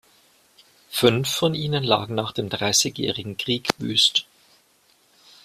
Fünf 0.89 1.29
von 1.29 1.53
ihnen 1.53 1.83
lagen 1.83 2.15
nach 2.15 2.31
dem 2.31 2.49
Dreißigjährigen 2.49 3.37
Krieg 3.37 3.67
wüst. 3.77 4.25